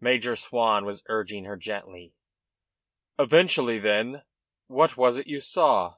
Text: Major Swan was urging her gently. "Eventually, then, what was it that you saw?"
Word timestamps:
Major 0.00 0.34
Swan 0.34 0.84
was 0.84 1.04
urging 1.06 1.44
her 1.44 1.56
gently. 1.56 2.12
"Eventually, 3.16 3.78
then, 3.78 4.22
what 4.66 4.96
was 4.96 5.18
it 5.18 5.26
that 5.26 5.30
you 5.30 5.38
saw?" 5.38 5.94